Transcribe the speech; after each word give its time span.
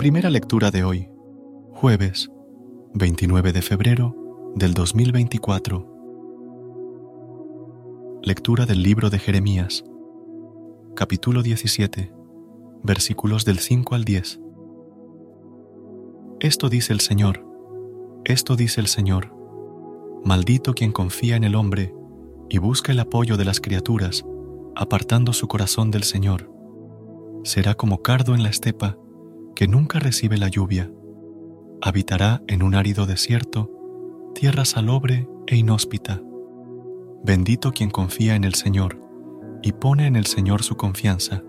Primera 0.00 0.30
lectura 0.30 0.70
de 0.70 0.82
hoy, 0.82 1.10
jueves 1.72 2.30
29 2.94 3.52
de 3.52 3.60
febrero 3.60 4.16
del 4.54 4.72
2024. 4.72 5.86
Lectura 8.22 8.64
del 8.64 8.82
libro 8.82 9.10
de 9.10 9.18
Jeremías, 9.18 9.84
capítulo 10.96 11.42
17, 11.42 12.14
versículos 12.82 13.44
del 13.44 13.58
5 13.58 13.94
al 13.94 14.04
10. 14.06 14.40
Esto 16.40 16.70
dice 16.70 16.94
el 16.94 17.00
Señor, 17.00 17.44
esto 18.24 18.56
dice 18.56 18.80
el 18.80 18.86
Señor, 18.86 19.36
maldito 20.24 20.72
quien 20.72 20.92
confía 20.92 21.36
en 21.36 21.44
el 21.44 21.54
hombre 21.54 21.94
y 22.48 22.56
busca 22.56 22.92
el 22.92 23.00
apoyo 23.00 23.36
de 23.36 23.44
las 23.44 23.60
criaturas, 23.60 24.24
apartando 24.74 25.34
su 25.34 25.46
corazón 25.46 25.90
del 25.90 26.04
Señor. 26.04 26.50
Será 27.44 27.74
como 27.74 28.00
cardo 28.00 28.34
en 28.34 28.42
la 28.42 28.48
estepa, 28.48 28.96
que 29.60 29.68
nunca 29.68 29.98
recibe 29.98 30.38
la 30.38 30.48
lluvia. 30.48 30.90
Habitará 31.82 32.40
en 32.46 32.62
un 32.62 32.74
árido 32.74 33.04
desierto, 33.04 33.70
tierra 34.34 34.64
salobre 34.64 35.28
e 35.46 35.56
inhóspita. 35.56 36.22
Bendito 37.22 37.70
quien 37.72 37.90
confía 37.90 38.36
en 38.36 38.44
el 38.44 38.54
Señor 38.54 38.98
y 39.62 39.72
pone 39.72 40.06
en 40.06 40.16
el 40.16 40.24
Señor 40.24 40.62
su 40.62 40.78
confianza. 40.78 41.42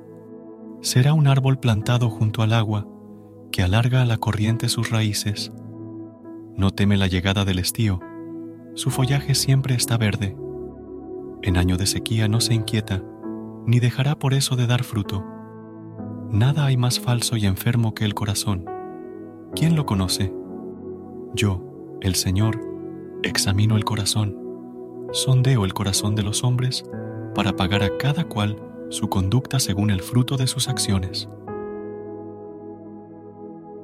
Será 0.81 1.13
un 1.13 1.25
árbol 1.25 1.57
plantado 1.59 2.09
junto 2.09 2.41
al 2.41 2.51
agua, 2.51 2.85
que 3.49 3.63
alarga 3.63 4.01
a 4.01 4.05
la 4.05 4.17
corriente 4.17 4.67
sus 4.67 4.89
raíces. 4.89 5.53
No 6.57 6.71
teme 6.71 6.97
la 6.97 7.07
llegada 7.07 7.45
del 7.45 7.59
estío, 7.59 8.01
su 8.75 8.91
follaje 8.91 9.35
siempre 9.35 9.73
está 9.73 9.95
verde. 9.95 10.35
En 11.43 11.55
año 11.55 11.77
de 11.77 11.85
sequía 11.85 12.27
no 12.27 12.41
se 12.41 12.55
inquieta, 12.55 13.05
ni 13.65 13.79
dejará 13.79 14.19
por 14.19 14.33
eso 14.33 14.57
de 14.57 14.67
dar 14.67 14.83
fruto 14.83 15.30
Nada 16.31 16.65
hay 16.65 16.77
más 16.77 16.97
falso 16.97 17.35
y 17.35 17.45
enfermo 17.45 17.93
que 17.93 18.05
el 18.05 18.13
corazón. 18.13 18.65
¿Quién 19.53 19.75
lo 19.75 19.85
conoce? 19.85 20.33
Yo, 21.33 21.61
el 21.99 22.15
Señor, 22.15 22.57
examino 23.21 23.75
el 23.75 23.83
corazón, 23.83 24.37
sondeo 25.11 25.65
el 25.65 25.73
corazón 25.73 26.15
de 26.15 26.23
los 26.23 26.45
hombres 26.45 26.85
para 27.35 27.57
pagar 27.57 27.83
a 27.83 27.97
cada 27.97 28.23
cual 28.23 28.55
su 28.87 29.09
conducta 29.09 29.59
según 29.59 29.89
el 29.89 30.01
fruto 30.01 30.37
de 30.37 30.47
sus 30.47 30.69
acciones. 30.69 31.27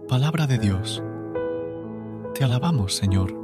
Palabra 0.07 0.47
de 0.47 0.57
Dios. 0.57 1.03
Te 2.33 2.45
alabamos, 2.45 2.95
Señor. 2.95 3.35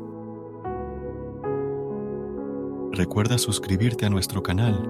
Recuerda 2.94 3.38
suscribirte 3.38 4.06
a 4.06 4.10
nuestro 4.10 4.44
canal 4.44 4.90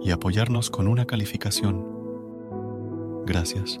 y 0.00 0.12
apoyarnos 0.12 0.70
con 0.70 0.88
una 0.88 1.04
calificación. 1.04 1.93
Gracias. 3.26 3.80